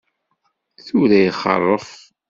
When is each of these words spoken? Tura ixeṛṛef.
Tura 0.85 1.17
ixeṛṛef. 1.27 1.89